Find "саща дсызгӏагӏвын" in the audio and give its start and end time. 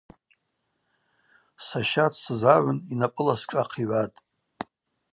1.67-2.79